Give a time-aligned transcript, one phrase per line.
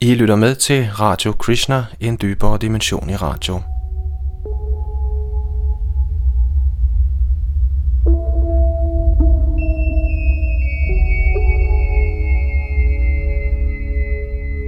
[0.00, 3.60] I lytter med til Radio Krishna, en dybere dimension i radio.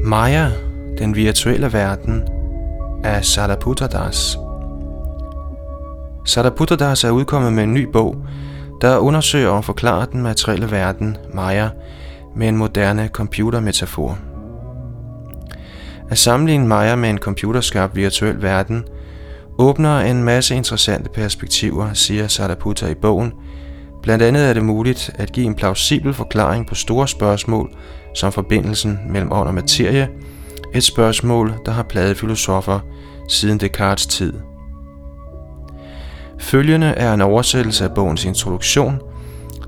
[0.04, 0.50] Maya,
[0.98, 2.22] den virtuelle verden,
[3.04, 3.86] af Sariputta
[6.76, 8.16] Das er udkommet med en ny bog,
[8.80, 11.68] der undersøger og forklarer den materielle verden, Maya,
[12.36, 14.29] med en moderne computermetafor.
[16.10, 18.84] At sammenligne Maya med en computerskabt virtuel verden
[19.58, 23.32] åbner en masse interessante perspektiver, siger Sariputta i bogen.
[24.02, 27.70] Blandt andet er det muligt at give en plausibel forklaring på store spørgsmål,
[28.14, 30.08] som forbindelsen mellem ånd og materie,
[30.74, 32.80] et spørgsmål, der har plaget filosofer
[33.28, 34.32] siden Descartes' tid.
[36.38, 39.00] Følgende er en oversættelse af bogens introduktion,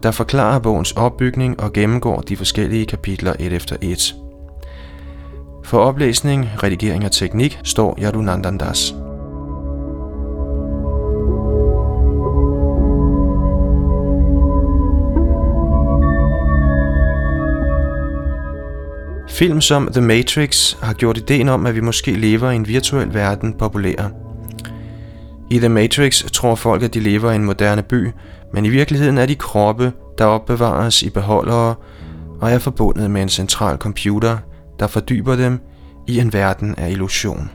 [0.02, 4.14] der forklarer bogens opbygning og gennemgår de forskellige kapitler et efter et.
[5.64, 8.94] For oplæsning, redigering og teknik står Yadunandandas.
[19.28, 23.14] Film som The Matrix har gjort ideen om, at vi måske lever i en virtuel
[23.14, 24.10] verden populær.
[25.50, 28.10] I The Matrix tror folk, at de lever i en moderne by,
[28.52, 31.74] men i virkeligheden er de kroppe, der opbevares i beholdere
[32.40, 34.38] og er forbundet med en central computer,
[34.80, 35.60] der fordyber dem
[36.06, 37.50] i en verden af illusion.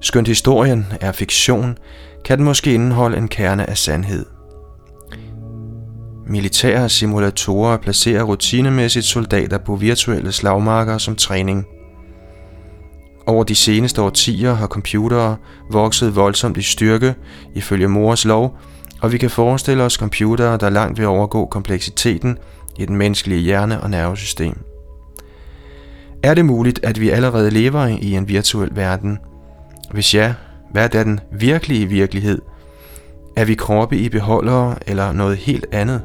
[0.00, 1.78] Skønt historien er fiktion,
[2.24, 4.26] kan den måske indeholde en kerne af sandhed.
[6.26, 11.66] Militære simulatorer placerer rutinemæssigt soldater på virtuelle slagmarker som træning.
[13.26, 15.36] Over de seneste årtier har computere
[15.70, 17.14] vokset voldsomt i styrke
[17.54, 18.58] ifølge Mors lov,
[19.00, 22.38] og vi kan forestille os computere, der langt vil overgå kompleksiteten
[22.78, 24.71] i den menneskelige hjerne- og nervesystem.
[26.22, 29.18] Er det muligt, at vi allerede lever i en virtuel verden?
[29.90, 30.34] Hvis ja,
[30.70, 32.42] hvad er den virkelige virkelighed?
[33.36, 36.02] Er vi kroppe i beholdere eller noget helt andet?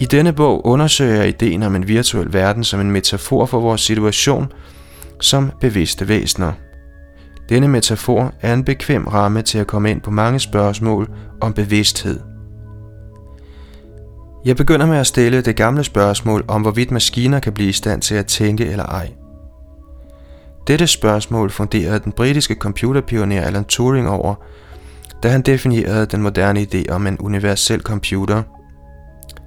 [0.00, 3.80] I denne bog undersøger jeg ideen om en virtuel verden som en metafor for vores
[3.80, 4.52] situation
[5.20, 6.52] som bevidste væsener.
[7.48, 12.20] Denne metafor er en bekvem ramme til at komme ind på mange spørgsmål om bevidsthed.
[14.44, 18.02] Jeg begynder med at stille det gamle spørgsmål om, hvorvidt maskiner kan blive i stand
[18.02, 19.12] til at tænke eller ej.
[20.66, 24.34] Dette spørgsmål funderede den britiske computerpioner Alan Turing over,
[25.22, 28.42] da han definerede den moderne idé om en universel computer.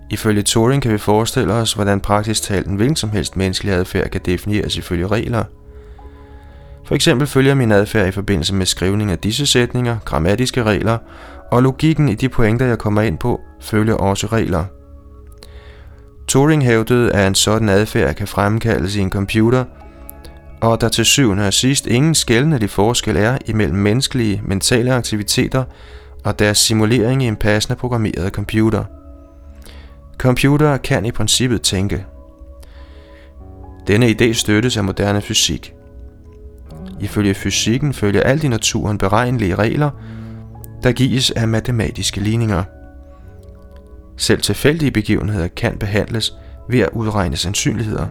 [0.10, 4.10] Ifølge Turing kan vi forestille os, hvordan praktisk talt en hvilken som helst menneskelig adfærd
[4.10, 5.44] kan defineres ifølge regler.
[6.86, 10.98] For eksempel følger min adfærd i forbindelse med skrivning af disse sætninger, grammatiske regler,
[11.52, 14.66] og logikken i de pointer, jeg kommer ind på, følger også regler.
[16.28, 19.66] Turing hævdede, at en sådan adfærd kan fremkaldes i en computer,
[20.62, 25.64] og der til syvende og sidst ingen skældende forskel er imellem menneskelige mentale aktiviteter
[26.24, 28.84] og deres simulering i en passende programmeret computer.
[30.18, 32.06] Computere kan i princippet tænke.
[33.88, 35.74] Denne idé støttes af moderne fysik.
[37.00, 39.90] Ifølge fysikken følger alt i naturen beregnelige regler,
[40.84, 42.64] der gives af matematiske ligninger.
[44.18, 46.34] Selv tilfældige begivenheder kan behandles
[46.70, 48.08] ved at udregne sandsynligheder.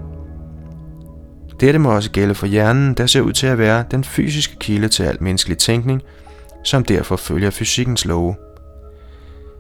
[1.61, 4.89] Dette må også gælde for hjernen, der ser ud til at være den fysiske kilde
[4.89, 6.03] til al menneskelig tænkning,
[6.65, 8.35] som derfor følger fysikkens love.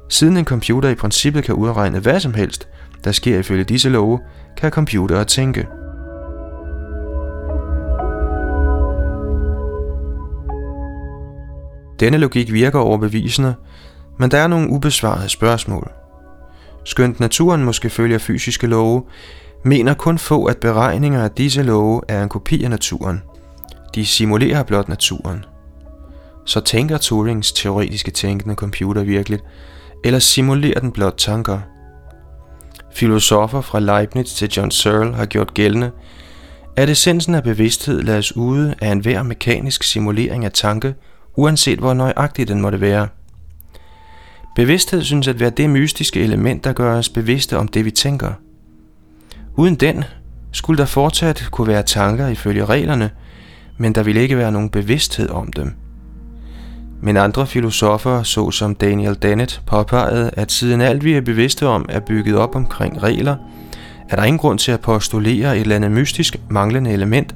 [0.09, 2.69] Siden en computer i princippet kan udregne hvad som helst,
[3.05, 4.21] der sker ifølge disse love,
[4.57, 5.67] kan computere tænke.
[12.01, 13.55] Denne logik virker overbevisende,
[14.19, 16.00] men der er nogle ubesvarede spørgsmål.
[16.85, 19.03] Skønt naturen måske følger fysiske love,
[19.65, 23.23] mener kun få, at beregninger af disse love er en kopi af naturen.
[23.95, 25.45] De simulerer blot naturen.
[26.47, 29.41] Så tænker Turings teoretiske tænkende computer virkelig,
[30.05, 31.61] eller simulerer den blot tanker?
[32.95, 35.91] Filosofer fra Leibniz til John Searle har gjort gældende,
[36.77, 40.95] at essensen af bevidsthed lades ude af enhver mekanisk simulering af tanke,
[41.37, 43.09] uanset hvor nøjagtig den måtte være.
[44.61, 48.33] Bevidsthed synes at være det mystiske element, der gør os bevidste om det, vi tænker–
[49.57, 50.05] Uden den
[50.53, 53.11] skulle der fortsat kunne være tanker ifølge reglerne,
[53.79, 55.75] men der ville ikke være nogen bevidsthed om dem.
[57.03, 62.01] Men andre filosofer, såsom Daniel Dennett, påpegede, at siden alt vi er bevidste om er
[62.01, 63.37] bygget op omkring regler,
[64.09, 67.35] er der ingen grund til at postulere et eller andet mystisk manglende element,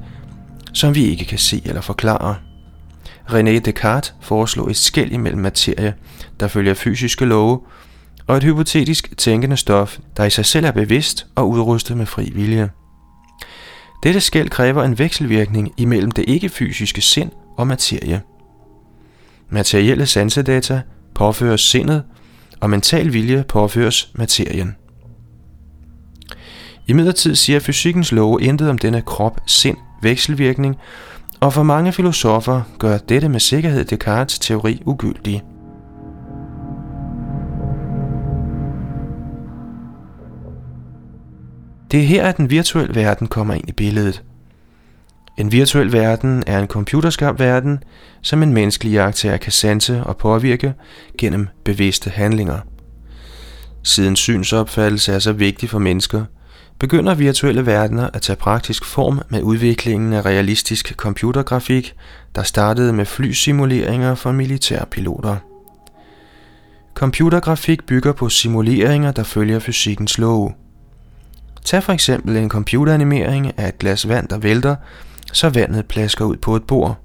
[0.73, 2.35] som vi ikke kan se eller forklare.
[3.29, 5.93] René Descartes foreslog et skæld imellem materie,
[6.39, 7.61] der følger fysiske love,
[8.27, 12.31] og et hypotetisk tænkende stof, der i sig selv er bevidst og udrustet med fri
[12.35, 12.69] vilje.
[14.03, 18.21] Dette skæld kræver en vekselvirkning imellem det ikke-fysiske sind og materie.
[19.49, 20.81] Materielle sansedata
[21.15, 22.03] påføres sindet,
[22.59, 24.75] og mental vilje påføres materien.
[26.87, 30.75] I midlertid siger fysikkens love intet om denne krop-sind-vekselvirkning,
[31.45, 35.43] og for mange filosofer gør dette med sikkerhed Descartes' teori ugyldig.
[41.91, 44.23] Det er her, at den virtuelle verden kommer ind i billedet.
[45.37, 47.83] En virtuel verden er en computerskabt verden,
[48.21, 50.73] som en menneskelig jagttager kan sanse og påvirke
[51.17, 52.59] gennem bevidste handlinger.
[53.83, 56.25] Siden synsopfattelse er så vigtig for mennesker,
[56.79, 61.95] begynder virtuelle verdener at tage praktisk form med udviklingen af realistisk computergrafik,
[62.35, 65.37] der startede med flysimuleringer for militærpiloter.
[66.93, 70.53] Computergrafik bygger på simuleringer, der følger fysikkens love.
[71.65, 74.75] Tag for eksempel en computeranimering af et glas vand, der vælter,
[75.33, 76.97] så vandet plasker ud på et bord.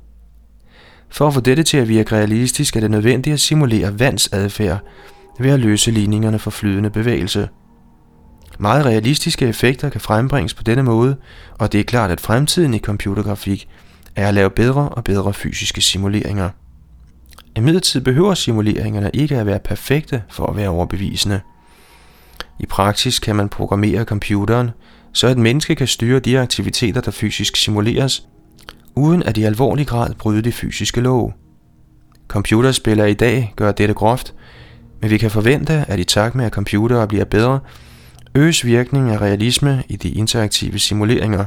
[1.08, 4.78] For at få dette til at virke realistisk, er det nødvendigt at simulere vands adfærd
[5.38, 7.49] ved at løse ligningerne for flydende bevægelse.
[8.61, 11.17] Meget realistiske effekter kan frembringes på denne måde,
[11.59, 13.69] og det er klart, at fremtiden i computergrafik
[14.17, 16.51] er at lave bedre og bedre fysiske simuleringer.
[17.57, 21.41] Imidlertid behøver simuleringerne ikke at være perfekte for at være overbevisende.
[22.59, 24.71] I praksis kan man programmere computeren,
[25.12, 28.27] så et menneske kan styre de aktiviteter, der fysisk simuleres,
[28.95, 31.33] uden at i alvorlig grad bryde de fysiske love.
[32.29, 34.35] Computerspillere i dag gør dette groft,
[35.01, 37.61] men vi kan forvente, at i takt med at computere bliver bedre,
[38.35, 41.44] øges virkningen af realisme i de interaktive simuleringer.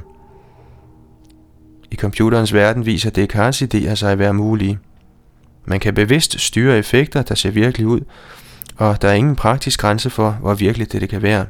[1.92, 4.80] I computerens verden viser Descartes idéer sig at være mulige.
[5.66, 8.00] Man kan bevidst styre effekter, der ser virkelig ud,
[8.78, 11.46] og der er ingen praktisk grænse for, hvor virkeligt det kan være.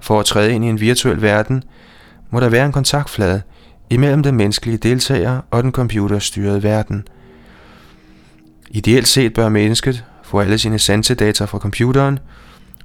[0.00, 1.62] For at træde ind i en virtuel verden,
[2.30, 3.42] må der være en kontaktflade
[3.90, 7.04] imellem den menneskelige deltager og den computerstyrede verden.
[8.70, 12.18] Ideelt set bør mennesket få alle sine sansedata fra computeren,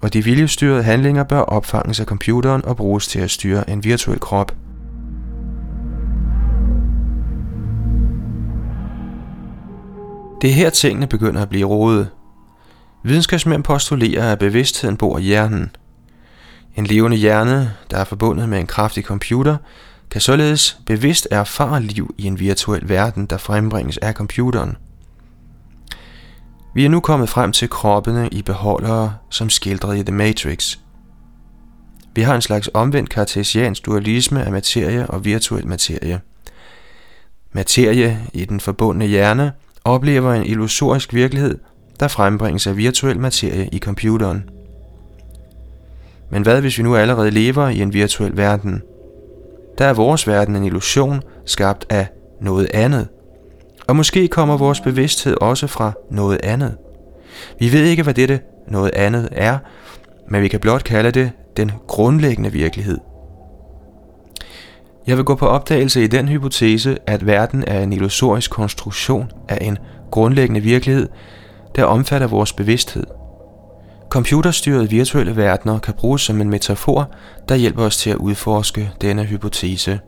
[0.02, 4.20] og de viljestyrede handlinger bør opfanges af computeren og bruges til at styre en virtuel
[4.20, 4.56] krop.
[10.42, 12.10] Det er her tingene begynder at blive rodet.
[13.04, 15.72] Videnskabsmænd postulerer, at bevidstheden bor i hjernen.
[16.76, 19.58] En levende hjerne, der er forbundet med en kraftig computer,
[20.12, 24.78] kan således bevidst erfare liv i en virtuel verden, der frembringes af computeren.
[26.78, 30.78] Vi er nu kommet frem til kroppene i beholdere, som skildret i The Matrix.
[32.16, 36.20] Vi har en slags omvendt kartesiansk dualisme af materie og virtuel materie.
[37.52, 39.52] Materie i den forbundne hjerne
[39.84, 41.58] oplever en illusorisk virkelighed,
[42.00, 44.50] der frembringes af virtuel materie i computeren.
[46.32, 48.82] Men hvad hvis vi nu allerede lever i en virtuel verden?
[49.78, 52.08] Der er vores verden en illusion, skabt af
[52.42, 53.08] noget andet.
[53.88, 56.78] Og måske kommer vores bevidsthed også fra noget andet.
[57.60, 59.58] Vi ved ikke, hvad dette noget andet er,
[60.30, 62.98] men vi kan blot kalde det den grundlæggende virkelighed.
[65.08, 69.58] Jeg vil gå på opdagelse i den hypotese, at verden er en illusorisk konstruktion af
[69.62, 69.78] en
[70.12, 71.10] grundlæggende virkelighed,
[71.76, 73.04] der omfatter vores bevidsthed.
[74.10, 77.12] Computerstyrede virtuelle verdener kan bruges som en metafor,
[77.50, 80.00] der hjælper os til at udforske denne hypotese.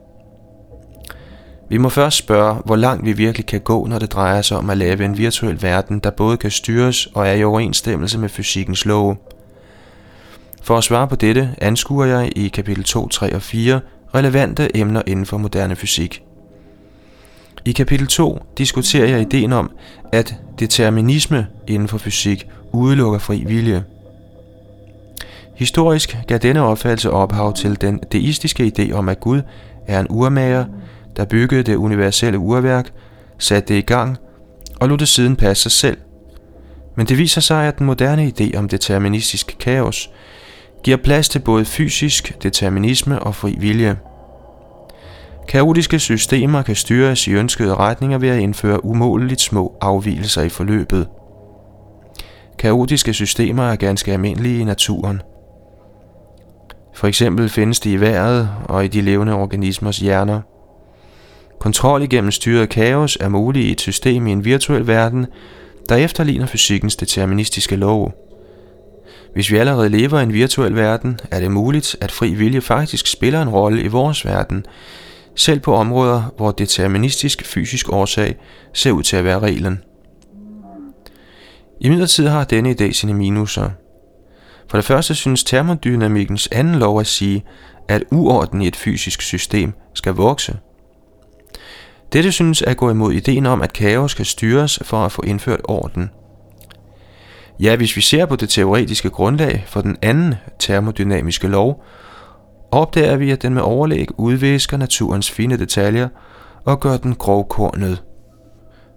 [1.70, 4.70] Vi må først spørge, hvor langt vi virkelig kan gå, når det drejer sig om
[4.70, 8.84] at lave en virtuel verden, der både kan styres og er i overensstemmelse med fysikkens
[8.84, 9.16] love.
[10.62, 13.80] For at svare på dette, anskuer jeg i kapitel 2, 3 og 4
[14.14, 16.22] relevante emner inden for moderne fysik.
[17.64, 19.70] I kapitel 2 diskuterer jeg ideen om,
[20.12, 23.84] at determinisme inden for fysik udelukker fri vilje.
[25.54, 29.42] Historisk gav denne opfattelse ophav til den deistiske idé om, at Gud
[29.86, 30.64] er en urmager,
[31.16, 32.92] der byggede det universelle urværk,
[33.38, 34.16] satte det i gang
[34.80, 35.96] og lod det siden passe sig selv.
[36.96, 40.10] Men det viser sig, at den moderne idé om deterministisk kaos
[40.84, 43.96] giver plads til både fysisk determinisme og fri vilje.
[45.48, 51.08] Kaotiske systemer kan styres i ønskede retninger ved at indføre umåleligt små afvielser i forløbet.
[52.58, 55.22] Kaotiske systemer er ganske almindelige i naturen.
[56.94, 60.40] For eksempel findes de i vejret og i de levende organismers hjerner.
[61.60, 65.26] Kontrol igennem styret kaos er mulig i et system i en virtuel verden,
[65.88, 68.12] der efterligner fysikkens deterministiske lov.
[69.34, 73.06] Hvis vi allerede lever i en virtuel verden, er det muligt, at fri vilje faktisk
[73.06, 74.66] spiller en rolle i vores verden,
[75.34, 78.36] selv på områder, hvor deterministisk fysisk årsag
[78.72, 79.82] ser ud til at være reglen.
[81.80, 83.70] I midlertid har denne idé sine minuser.
[84.68, 87.44] For det første synes termodynamikkens anden lov at sige,
[87.88, 90.56] at uorden i et fysisk system skal vokse.
[92.12, 95.60] Dette synes at gå imod ideen om, at kaos skal styres for at få indført
[95.64, 96.10] orden.
[97.60, 101.84] Ja, hvis vi ser på det teoretiske grundlag for den anden termodynamiske lov,
[102.70, 106.08] opdager vi, at den med overlæg udvisker naturens fine detaljer
[106.64, 108.02] og gør den grovkornet.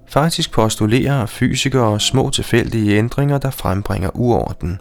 [0.07, 4.79] Faktisk postulerer fysikere små tilfældige ændringer, der frembringer uorden.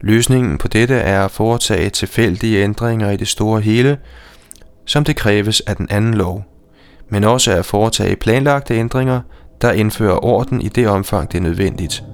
[0.00, 3.98] Løsningen på dette er at foretage tilfældige ændringer i det store hele,
[4.84, 6.44] som det kræves af den anden lov,
[7.08, 9.20] men også at foretage planlagte ændringer,
[9.62, 12.04] der indfører orden i det omfang, det er nødvendigt.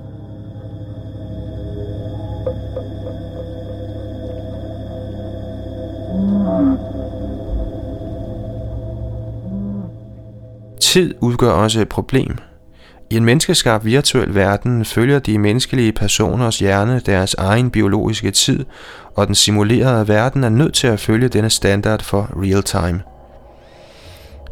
[10.80, 12.38] Tid udgør også et problem.
[13.10, 18.64] I en menneskeskabt virtuel verden følger de menneskelige personers hjerne deres egen biologiske tid,
[19.14, 23.13] og den simulerede verden er nødt til at følge denne standard for real time.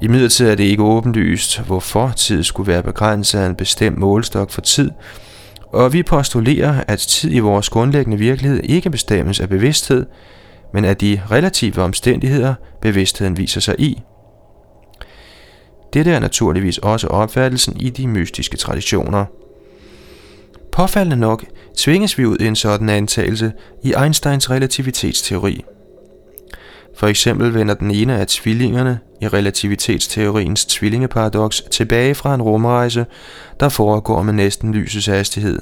[0.03, 4.51] I midlertid er det ikke åbenlyst, hvorfor tid skulle være begrænset af en bestemt målestok
[4.51, 4.91] for tid,
[5.73, 10.07] og vi postulerer, at tid i vores grundlæggende virkelighed ikke bestemmes af bevidsthed,
[10.75, 14.03] men af de relative omstændigheder, bevidstheden viser sig i.
[15.93, 19.25] Dette er naturligvis også opfattelsen i de mystiske traditioner.
[20.73, 21.45] Påfaldende nok
[21.77, 25.65] tvinges vi ud i en sådan antagelse i Einsteins relativitetsteori.
[26.97, 33.07] For eksempel vender den ene af tvillingerne i relativitetsteoriens tvillingeparadoks tilbage fra en rumrejse,
[33.61, 35.59] der foregår med næsten lysets hastighed.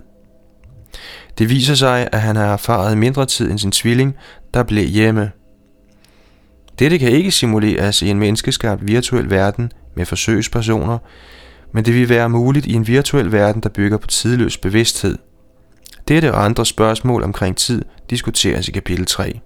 [1.39, 4.15] Det viser sig, at han har erfaret mindre tid end sin tvilling,
[4.55, 5.31] der blev hjemme.
[6.79, 10.99] Dette kan ikke simuleres i en menneskeskabt virtuel verden med forsøgspersoner,
[11.75, 15.19] men det vil være muligt i en virtuel verden, der bygger på tidløs bevidsthed.
[16.09, 19.41] Dette og andre spørgsmål omkring tid diskuteres i kapitel 3.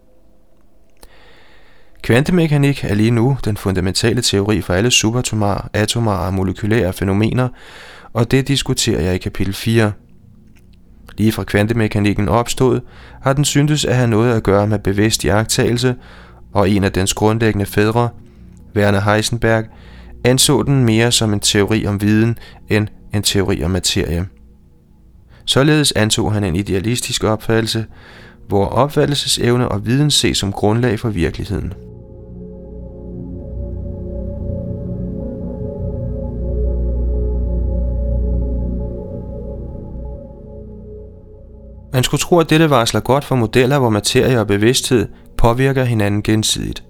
[2.05, 7.49] Kvantemekanik er lige nu den fundamentale teori for alle subatomare, atomare og molekylære fænomener,
[8.13, 9.93] og det diskuterer jeg i kapitel 4.
[11.19, 12.81] Lige fra kvantemekanikken opstod,
[13.23, 15.95] har den syntes at have noget at gøre med bevidst jagttagelse,
[16.53, 18.09] og en af dens grundlæggende fædre,
[18.77, 19.65] Werner Heisenberg,
[20.25, 24.27] anså den mere som en teori om viden end en teori om materie.
[25.45, 27.87] Således antog han en idealistisk opfattelse,
[28.49, 31.73] hvor opfattelsesevne og viden ses som grundlag for virkeligheden.
[41.95, 46.23] Man skulle tro, at dette varsler godt for modeller, hvor materie og bevidsthed påvirker hinanden
[46.23, 46.85] gensidigt.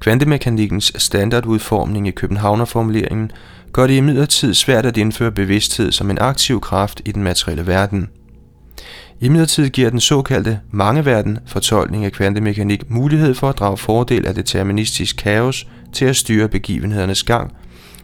[0.00, 3.30] Kvantemekanikkens standardudformning i Københavnerformuleringen
[3.72, 8.08] gør det imidlertid svært at indføre bevidsthed som en aktiv kraft i den materielle verden.
[9.20, 15.16] Imidlertid giver den såkaldte mangeverden fortolkning af kvantemekanik mulighed for at drage fordel af deterministisk
[15.16, 17.52] kaos til at styre begivenhedernes gang,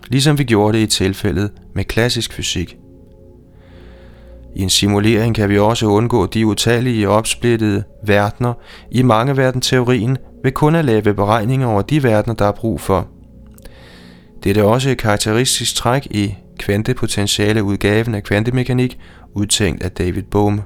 [0.08, 2.76] ligesom vi gjorde det i tilfældet med klassisk fysik.
[4.58, 8.54] I en simulering kan vi også undgå de utallige opsplittede verdener
[8.90, 13.08] i mangeverdenteorien ved kun at lave beregninger over de verdener, der er brug for.
[14.44, 18.98] Det er også et karakteristisk træk i kvantepotentiale udgaven af kvantemekanik,
[19.34, 20.60] udtænkt af David Bohm.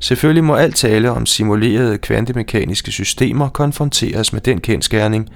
[0.00, 5.28] Selvfølgelig må alt tale om simulerede kvantemekaniske systemer konfronteres med den kendskærning,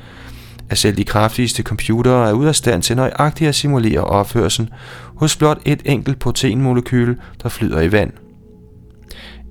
[0.73, 4.71] at selv de kraftigste computere er ude af stand til nøjagtigt at simulere opførsel
[5.17, 8.12] hos blot et enkelt proteinmolekyl, der flyder i vand.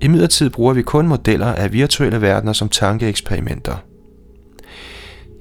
[0.00, 3.76] I midlertid bruger vi kun modeller af virtuelle verdener som tankeeksperimenter.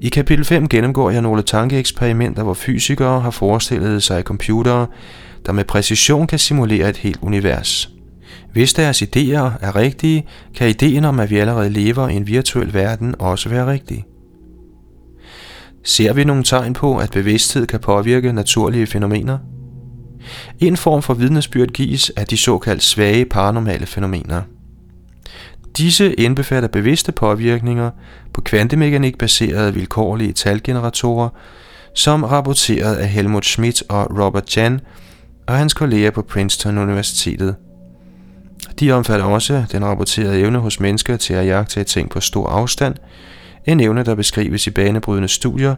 [0.02, 4.88] I kapitel 5 gennemgår jeg nogle tankeeksperimenter, hvor fysikere har forestillet sig computere,
[5.46, 7.90] der med præcision kan simulere et helt univers.
[8.54, 12.74] Hvis deres idéer er rigtige, kan ideen om, at vi allerede lever i en virtuel
[12.74, 14.06] verden også være rigtig.
[15.84, 19.38] Ser vi nogle tegn på, at bevidsthed kan påvirke naturlige fænomener?
[20.60, 24.42] En form for vidnesbyrd gives af de såkaldt svage paranormale fænomener.
[25.78, 27.92] Disse indbefatter bevidste påvirkninger
[28.34, 31.30] på kvantemekanik baserede vilkårlige talgeneratorer,
[31.96, 34.80] som rapporteret af Helmut Schmidt og Robert Jan
[35.48, 37.56] og hans kolleger på Princeton Universitetet.
[38.80, 42.96] De omfatter også den rapporterede evne hos mennesker til at jagte ting på stor afstand,
[43.66, 45.76] en evne, der beskrives i banebrydende studier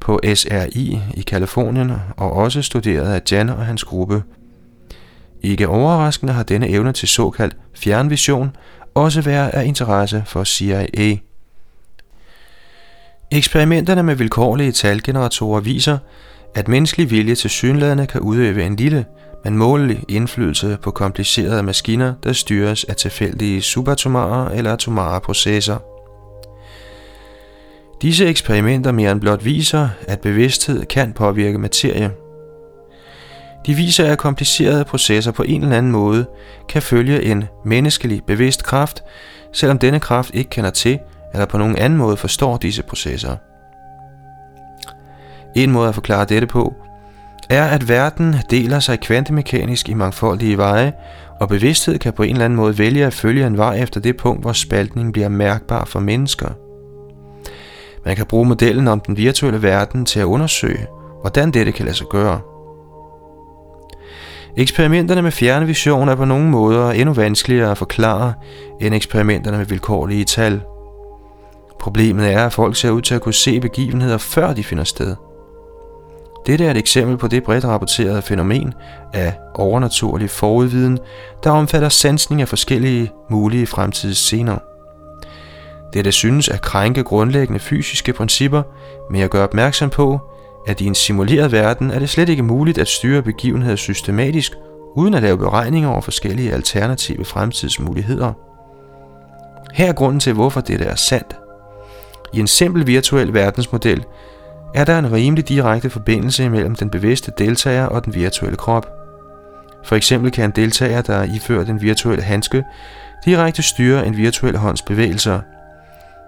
[0.00, 4.22] på SRI i Kalifornien og også studeret af Jan og hans gruppe.
[5.42, 8.56] Ikke overraskende har denne evne til såkaldt fjernvision
[8.94, 11.16] også været af interesse for CIA.
[13.30, 15.98] Eksperimenterne med vilkårlige talgeneratorer viser,
[16.54, 19.04] at menneskelig vilje til synlædende kan udøve en lille,
[19.44, 25.91] men målelig indflydelse på komplicerede maskiner, der styres af tilfældige subatomare eller atomare processer.
[28.02, 32.10] Disse eksperimenter mere end blot viser, at bevidsthed kan påvirke materie.
[33.66, 36.26] De viser, at komplicerede processer på en eller anden måde
[36.68, 39.02] kan følge en menneskelig bevidst kraft,
[39.52, 40.98] selvom denne kraft ikke kender til
[41.32, 43.36] eller på nogen anden måde forstår disse processer.
[45.56, 46.74] En måde at forklare dette på,
[47.50, 50.92] er at verden deler sig kvantemekanisk i mangfoldige veje,
[51.40, 54.16] og bevidsthed kan på en eller anden måde vælge at følge en vej efter det
[54.16, 56.61] punkt, hvor spaltningen bliver mærkbar for mennesker.
[58.04, 60.86] Man kan bruge modellen om den virtuelle verden til at undersøge,
[61.20, 62.40] hvordan dette kan lade sig gøre.
[64.56, 68.34] Eksperimenterne med fjernvision er på nogle måder endnu vanskeligere at forklare
[68.80, 70.60] end eksperimenterne med vilkårlige tal.
[71.80, 75.16] Problemet er, at folk ser ud til at kunne se begivenheder før de finder sted–
[76.46, 78.74] dette er et eksempel på det bredt rapporterede fænomen
[79.12, 80.98] af overnaturlig forudviden,
[81.44, 84.58] der omfatter sansning af forskellige mulige fremtidsscener.
[85.94, 88.62] Dette synes at krænke grundlæggende fysiske principper,
[89.10, 90.20] men jeg gør opmærksom på,
[90.66, 94.52] at i en simuleret verden er det slet ikke muligt at styre begivenheder systematisk,
[94.96, 98.32] uden at lave beregninger over forskellige alternative fremtidsmuligheder.
[99.72, 101.36] Her er grunden til, hvorfor dette er sandt.
[102.32, 104.04] I en simpel virtuel verdensmodel
[104.74, 108.86] er der en rimelig direkte forbindelse mellem den bevidste deltager og den virtuelle krop.
[109.84, 112.64] For eksempel kan en deltager, der er iført en virtuel handske,
[113.24, 115.40] direkte styre en virtuel hånds bevægelser.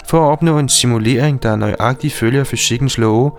[0.06, 3.32] For at opnå en simulering, der nøjagtigt følger fysikkens love,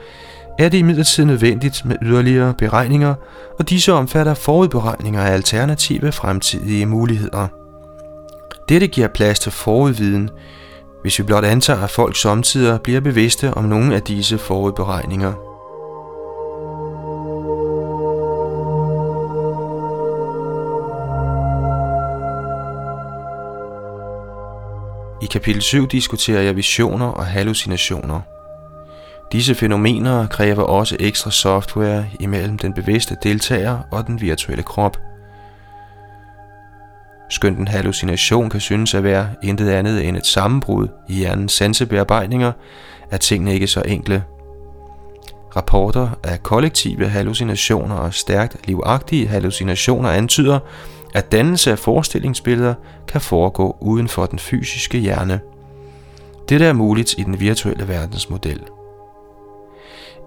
[0.59, 3.13] er det imidlertid nødvendigt med yderligere beregninger,
[3.59, 7.47] og disse omfatter forudberegninger af alternative fremtidige muligheder.
[8.69, 10.29] Dette giver plads til forudviden,
[11.01, 15.54] hvis vi blot antager, at folk samtidig bliver bevidste om nogle af disse forudberegninger.
[25.25, 28.21] I kapitel 7 diskuterer jeg visioner og hallucinationer.
[29.31, 34.97] Disse fænomener kræver også ekstra software imellem den bevidste deltager og den virtuelle krop–
[37.29, 42.51] Skønt en hallucination kan synes at være intet andet end et sammenbrud i hjernens sansebearbejdninger,
[43.11, 44.23] er tingene ikke så enkle.
[45.55, 50.59] Rapporter af kollektive hallucinationer og stærkt livagtige hallucinationer antyder,
[51.15, 52.73] at dannelse af forestillingsbilleder
[53.07, 55.39] kan foregå uden for den fysiske hjerne.
[56.49, 58.61] Dette er muligt i den virtuelle verdensmodel.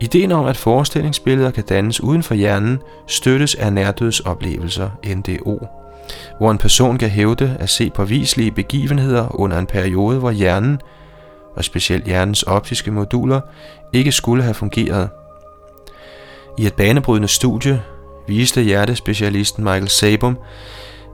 [0.00, 5.66] Ideen om, at forestillingsbilleder kan dannes uden for hjernen, støttes af nærdødsoplevelser, NDO
[6.38, 10.80] hvor en person kan hævde at se påviselige begivenheder under en periode, hvor hjernen,
[11.56, 13.40] og specielt hjernens optiske moduler,
[13.92, 15.08] ikke skulle have fungeret.
[16.58, 17.82] I et banebrydende studie
[18.28, 20.38] viste hjertespecialisten Michael Sabum,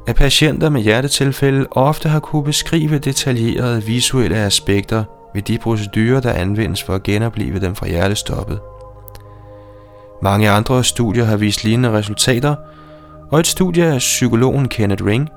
[0.06, 6.32] at patienter med hjertetilfælde ofte har kunne beskrive detaljerede visuelle aspekter ved de procedurer, der
[6.32, 8.60] anvendes for at genopleve dem fra hjertestoppet.
[10.22, 12.54] Mange andre studier har vist lignende resultater,
[13.30, 15.28] og et studie af psykologen Kenneth Ring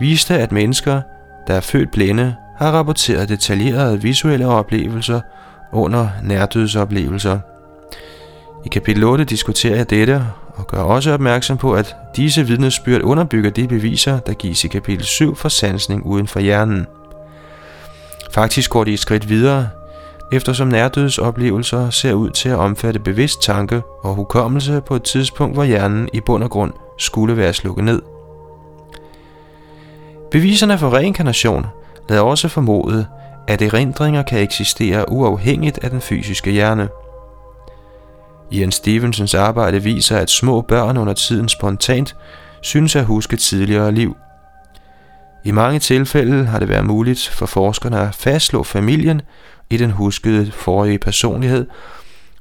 [0.00, 1.02] viste, at mennesker,
[1.46, 5.20] der er født blinde, har rapporteret detaljerede visuelle oplevelser
[5.72, 7.38] under nærdødsoplevelser.
[8.64, 13.50] I kapitel 8 diskuterer jeg dette og gør også opmærksom på, at disse vidnesbyrd underbygger
[13.50, 16.86] de beviser, der gives i kapitel 7 for sansning uden for hjernen.
[18.32, 19.68] Faktisk går de et skridt videre,
[20.32, 25.64] eftersom nærdødsoplevelser ser ud til at omfatte bevidst tanke og hukommelse på et tidspunkt, hvor
[25.64, 28.02] hjernen i bund og grund skulle være slukket ned.
[30.30, 31.66] Beviserne for reinkarnation
[32.08, 33.06] lader også formode,
[33.48, 36.88] at erindringer kan eksistere uafhængigt af den fysiske hjerne.
[38.50, 42.16] Ian Stevensons arbejde viser, at små børn under tiden spontant
[42.62, 44.16] synes at huske tidligere liv.
[45.44, 49.22] I mange tilfælde har det været muligt for forskerne at fastslå familien
[49.70, 51.66] i den huskede forrige personlighed,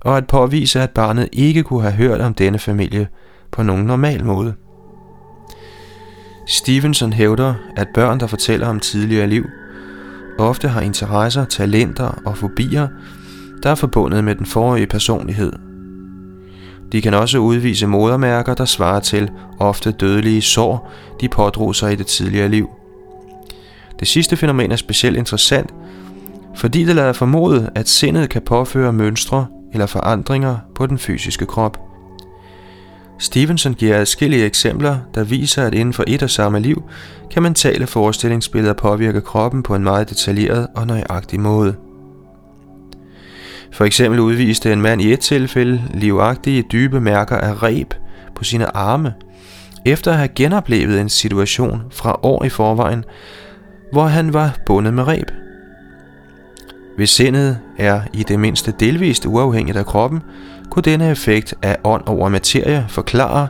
[0.01, 3.07] og at påvise, at barnet ikke kunne have hørt om denne familie
[3.51, 4.53] på nogen normal måde.
[6.47, 9.45] Stevenson hævder, at børn, der fortæller om tidligere liv,
[10.39, 12.87] ofte har interesser, talenter og fobier,
[13.63, 15.64] der er forbundet med den forrige personlighed.
[16.91, 21.95] De kan også udvise modermærker, der svarer til ofte dødelige sår, de pådrog sig i
[21.95, 22.69] det tidligere liv.
[23.99, 25.73] Det sidste fænomen er specielt interessant,
[26.55, 31.79] fordi det lader formode, at sindet kan påføre mønstre eller forandringer på den fysiske krop.
[33.19, 36.83] Stevenson giver adskillige eksempler, der viser, at inden for et og samme liv,
[37.31, 41.75] kan mentale forestillingsbilleder påvirke kroppen på en meget detaljeret og nøjagtig måde.
[43.75, 47.93] For eksempel udviste en mand i et tilfælde livagtige dybe mærker af reb
[48.35, 49.13] på sine arme,
[49.85, 53.03] efter at have genoplevet en situation fra år i forvejen,
[53.91, 55.31] hvor han var bundet med reb.
[56.97, 60.21] Hvis sindet er i det mindste delvist uafhængigt af kroppen,
[60.71, 63.47] kunne denne effekt af ånd over materie forklare,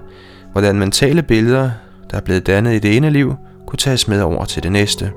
[0.51, 1.71] hvordan mentale billeder,
[2.11, 3.35] der er blevet dannet i det ene liv,
[3.67, 5.11] kunne tages med over til det næste.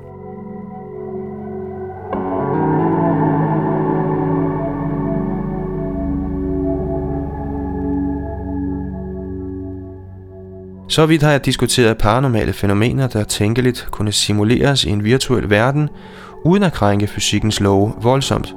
[10.89, 15.89] Så vidt har jeg diskuteret paranormale fænomener, der tænkeligt kunne simuleres i en virtuel verden,
[16.45, 18.55] uden at krænke fysikkens love voldsomt.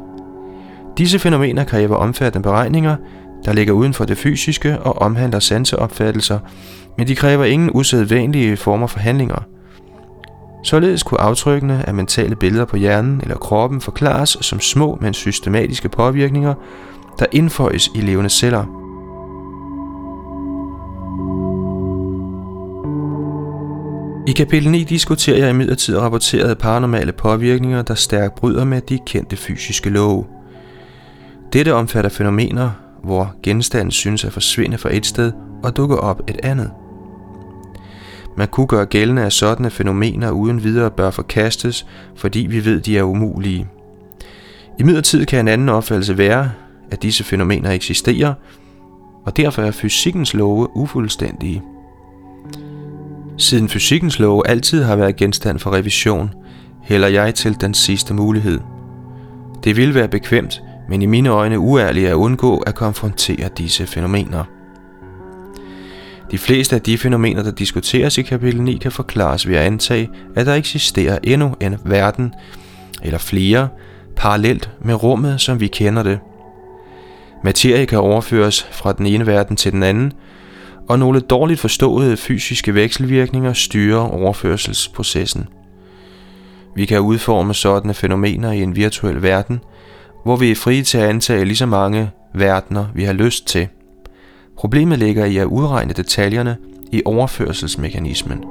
[0.99, 2.97] Disse fænomener kræver omfattende beregninger,
[3.45, 6.38] der ligger uden for det fysiske og omhandler sanseopfattelser,
[6.99, 9.42] men de kræver ingen usædvanlige former for handlinger.
[10.64, 15.88] Således kunne aftrykkene af mentale billeder på hjernen eller kroppen forklares som små, men systematiske
[15.88, 16.55] påvirkninger,
[17.18, 18.82] der indføjes i levende celler.
[24.33, 29.37] I kapitel 9 diskuterer jeg imidlertid rapporterede paranormale påvirkninger, der stærkt bryder med de kendte
[29.37, 30.25] fysiske love.
[31.53, 32.71] Dette omfatter fænomener,
[33.05, 36.71] hvor genstanden synes at forsvinde fra et sted og dukke op et andet.
[38.37, 42.99] Man kunne gøre gældende at sådanne fænomener uden videre bør forkastes, fordi vi ved, de
[42.99, 43.66] er umulige.
[44.79, 46.51] I midlertid kan en anden opfattelse være,
[46.90, 48.35] at disse fænomener eksisterer,
[49.27, 51.62] og derfor er fysikkens love ufuldstændige.
[53.42, 56.31] Siden fysikkens lov altid har været genstand for revision,
[56.83, 58.61] hælder jeg til den sidste mulighed.
[59.64, 64.44] Det vil være bekvemt, men i mine øjne uærligt at undgå at konfrontere disse fænomener.
[66.31, 70.11] De fleste af de fænomener, der diskuteres i kapitel 9, kan forklares ved at antage,
[70.37, 72.35] at der eksisterer endnu en verden,
[73.02, 73.68] eller flere,
[74.16, 76.18] parallelt med rummet, som vi kender det.
[77.44, 80.12] Materie kan overføres fra den ene verden til den anden,
[80.92, 85.48] og nogle dårligt forståede fysiske vekselvirkninger styrer overførselsprocessen.
[86.74, 89.61] Vi kan udforme sådanne fænomener i en virtuel verden,
[90.24, 93.68] hvor vi er frie til at antage lige så mange verdener, vi har lyst til.
[94.57, 96.57] Problemet ligger i at udregne detaljerne
[96.92, 98.44] i overførselsmekanismen.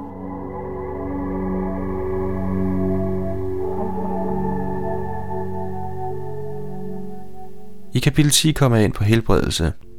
[7.93, 9.73] I kapitel 10 kommer jeg ind på helbredelse–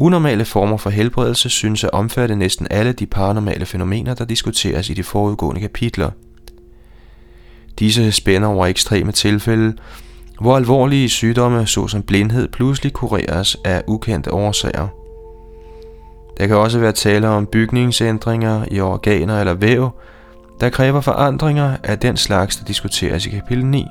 [0.00, 4.94] Unormale former for helbredelse synes at omfatte næsten alle de paranormale fænomener, der diskuteres i
[4.94, 6.10] de forudgående kapitler.
[7.78, 9.76] Disse spænder over ekstreme tilfælde,
[10.40, 14.88] hvor alvorlige sygdomme såsom blindhed pludselig kureres af ukendte årsager.
[16.38, 19.90] Der kan også være tale om bygningsændringer i organer eller væv,
[20.60, 23.86] der kræver forandringer af den slags, der diskuteres i kapitel 9.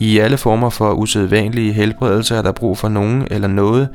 [0.00, 3.88] I alle former for usædvanlige helbredelse er der brug for nogen eller noget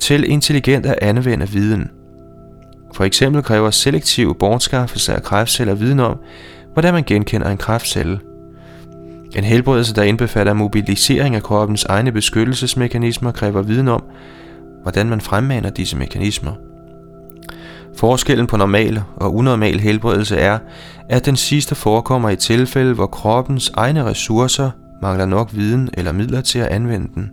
[0.00, 1.90] til intelligent at anvende viden.
[2.94, 6.18] For eksempel kræver selektiv bortskaffelse af kræftceller viden om,
[6.72, 8.20] hvordan man genkender en kræftcelle.
[9.36, 14.04] En helbredelse, der indbefatter mobilisering af kroppens egne beskyttelsesmekanismer, kræver viden om,
[14.82, 16.52] hvordan man fremmaner disse mekanismer.
[17.96, 20.58] Forskellen på normal og unormal helbredelse er,
[21.08, 24.70] at den sidste forekommer i tilfælde, hvor kroppens egne ressourcer
[25.02, 27.30] mangler nok viden eller midler til at anvende den.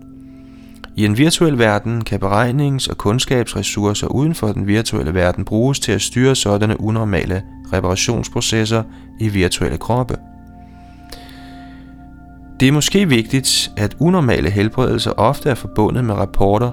[0.98, 5.92] I en virtuel verden kan beregnings- og kundskabsressourcer uden for den virtuelle verden bruges til
[5.92, 8.84] at styre sådanne unormale reparationsprocesser
[9.20, 10.18] i virtuelle kroppe.
[12.60, 16.72] Det er måske vigtigt, at unormale helbredelser ofte er forbundet med rapporter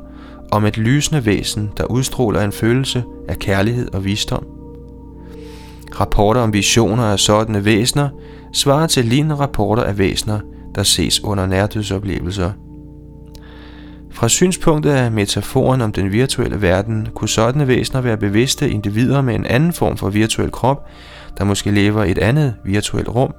[0.51, 4.47] om et lysende væsen, der udstråler en følelse af kærlighed og visdom.
[6.01, 8.09] Rapporter om visioner af sådanne væsener
[8.53, 10.41] svarer til lignende rapporter af væsener,
[10.75, 12.53] der ses under nærdødsoplevelser.
[14.11, 19.35] Fra synspunktet af metaforen om den virtuelle verden, kunne sådanne væsener være bevidste individer med
[19.35, 20.89] en anden form for virtuel krop,
[21.39, 23.35] der måske lever i et andet virtuelt rum.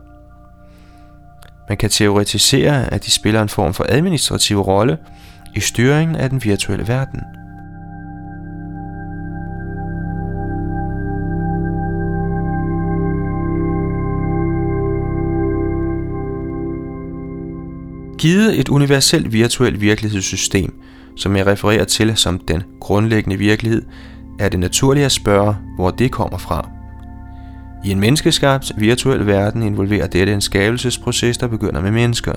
[1.69, 4.97] Man kan teoretisere, at de spiller en form for administrativ rolle
[5.55, 7.19] i styringen af den virtuelle verden.
[18.23, 20.73] Givet et universelt virtuelt virkelighedssystem,
[21.15, 23.81] som jeg refererer til som den grundlæggende virkelighed,
[24.39, 26.69] er det naturligt at spørge, hvor det kommer fra.
[27.85, 32.33] I en menneskeskabt virtuel verden involverer dette en skabelsesproces, der begynder med mennesker.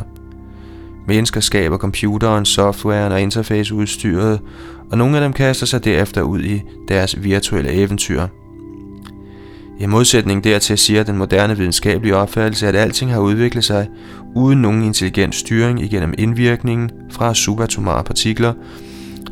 [1.09, 4.41] Mennesker skaber computeren, softwaren og interfaceudstyret,
[4.91, 8.27] og nogle af dem kaster sig derefter ud i deres virtuelle eventyr.
[9.81, 13.89] I modsætning dertil siger den moderne videnskabelige opfattelse, at alting har udviklet sig
[14.35, 18.53] uden nogen intelligent styring igennem indvirkningen fra subatomare partikler,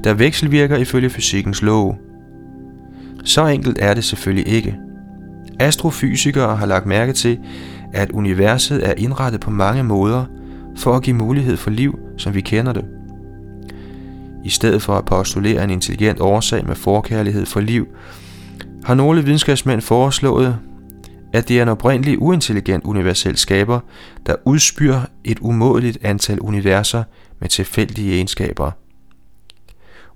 [0.05, 1.99] der vekselvirker ifølge fysikkens lov.
[3.25, 4.77] Så enkelt er det selvfølgelig ikke.
[5.59, 7.39] Astrofysikere har lagt mærke til,
[7.93, 10.25] at universet er indrettet på mange måder
[10.77, 12.85] for at give mulighed for liv, som vi kender det.
[14.45, 17.87] I stedet for at postulere en intelligent årsag med forkærlighed for liv,
[18.85, 20.59] har nogle videnskabsmænd foreslået,
[21.33, 23.81] at det er en oprindelig uintelligent universel skaber,
[24.27, 27.05] der udspyr et umådeligt antal universer
[27.41, 28.71] med tilfældige egenskaber.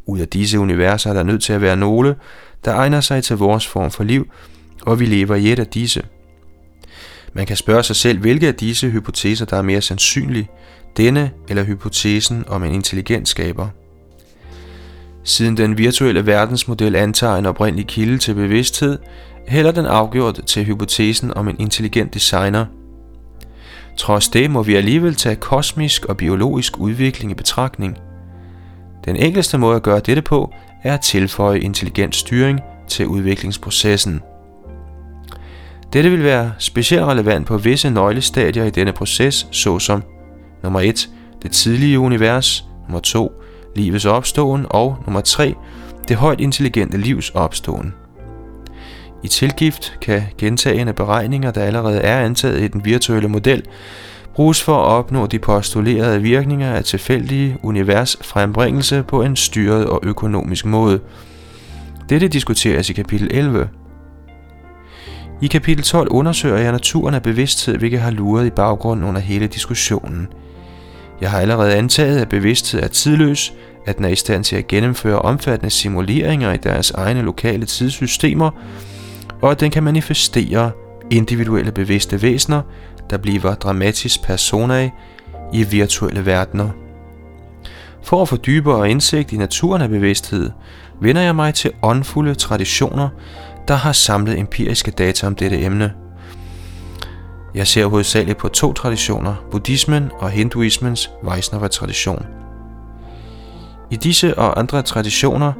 [0.07, 2.14] Ud af disse universer er der nødt til at være nogle,
[2.64, 4.28] der egner sig til vores form for liv,
[4.83, 6.02] og vi lever i et af disse.
[7.33, 10.48] Man kan spørge sig selv, hvilke af disse hypoteser, der er mere sandsynlige,
[10.96, 13.68] denne eller hypotesen om en intelligent skaber.
[15.29, 18.99] Siden den virtuelle verdensmodel antager en oprindelig kilde til bevidsthed,
[19.49, 22.67] hælder den afgjort til hypotesen om en intelligent designer.
[23.97, 27.99] Trods det må vi alligevel tage kosmisk og biologisk udvikling i betragtning.
[29.05, 34.21] Den enkleste måde at gøre dette på er at tilføje intelligent styring til udviklingsprocessen.
[35.93, 40.03] Dette vil være specielt relevant på visse nøglestadier i denne proces, såsom
[40.62, 41.09] nummer 1.
[41.43, 43.33] Det tidlige univers, nummer 2
[43.79, 45.55] livets opståen, og nummer 3,
[46.09, 47.95] det højt intelligente livs opståen.
[49.23, 53.62] I tilgift kan gentagende beregninger, der allerede er antaget i den virtuelle model,
[54.35, 60.01] bruges for at opnå de postulerede virkninger af tilfældige univers frembringelse på en styret og
[60.03, 61.01] økonomisk måde.
[62.09, 63.69] Dette diskuteres i kapitel 11.
[65.43, 69.47] I kapitel 12 undersøger jeg naturen af bevidsthed, hvilket har luret i baggrunden under hele
[69.47, 70.29] diskussionen–
[71.20, 73.52] jeg har allerede antaget, at bevidsthed er tidløs,
[73.87, 78.50] at den er i stand til at gennemføre omfattende simuleringer i deres egne lokale tidssystemer,
[79.42, 80.70] og at den kan manifestere
[81.11, 82.62] individuelle bevidste væsener,
[83.11, 84.90] der bliver dramatisk personae
[85.52, 86.68] i virtuelle verdener.
[88.02, 90.50] For at få dybere indsigt i naturen af bevidsthed,
[91.00, 93.09] vender jeg mig til åndfulde traditioner,
[93.68, 95.92] der har samlet empiriske data om dette emne–
[97.59, 102.27] jeg ser hovedsageligt på to traditioner, buddhismen og hinduismens Vaisnava-tradition.
[103.90, 105.53] I disse og andre traditioner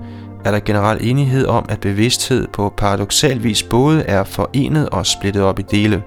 [0.45, 5.43] er der generelt enighed om, at bevidsthed på paradoxal vis både er forenet og splittet
[5.43, 6.03] op i dele.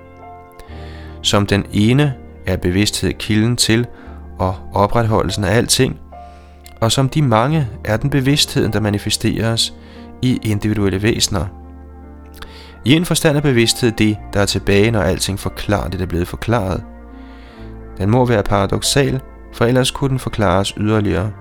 [1.21, 2.13] Som den ene
[2.47, 3.86] er bevidsthed kilden til
[4.39, 5.99] og opretholdelsen af alting,
[6.82, 9.73] og som de mange er den bevidstheden, der manifesteres
[10.21, 11.45] i individuelle væsener–
[12.86, 16.84] i en forstand er bevidsthed det, der er tilbage, når alting forklaret er blevet forklaret.
[17.98, 19.22] Den må være paradoxal,
[19.54, 21.32] for ellers kunne den forklares yderligere.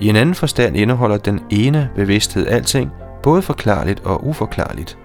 [0.00, 2.90] I en anden forstand indeholder den ene bevidsthed alting,
[3.22, 4.98] både forklarligt og uforklarligt.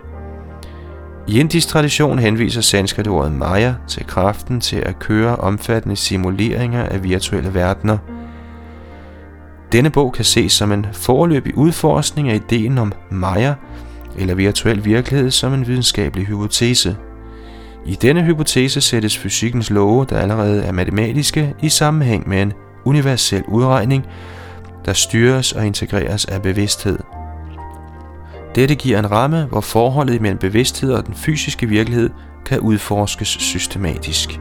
[1.28, 7.04] I indisk tradition henviser sanskrit ordet maya til kraften til at køre omfattende simuleringer af
[7.04, 7.98] virtuelle verdener.
[9.72, 13.54] Denne bog kan ses som en forløbig udforskning af ideen om maya,
[14.18, 16.98] eller virtuel virkelighed som en videnskabelig hypotese.
[17.86, 22.54] I denne hypotese sættes fysikkens love, der allerede er matematiske, i sammenhæng med en
[22.86, 24.06] universel udregning,
[24.86, 27.00] der styres og integreres af bevidsthed.
[28.56, 32.10] Dette giver en ramme, hvor forholdet mellem bevidsthed og den fysiske virkelighed
[32.46, 34.40] kan udforskes systematisk.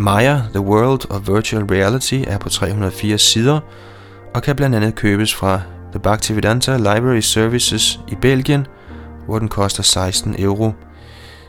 [0.00, 3.60] Maya, The World of Virtual Reality er på 304 sider
[4.34, 5.60] og kan blandt andet købes fra
[5.92, 8.66] The Bhaktivedanta Library Services i Belgien,
[9.26, 10.72] hvor den koster 16 euro.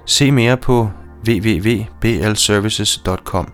[0.06, 0.90] Se mere på
[1.28, 3.52] www.blservices.com.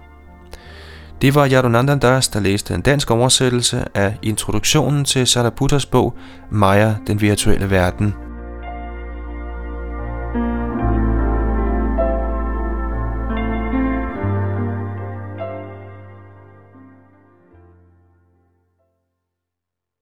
[1.21, 6.17] Det var Yadunandan Das, der læste en dansk oversættelse af introduktionen til Sariputras bog
[6.51, 8.13] Maya, den virtuelle verden–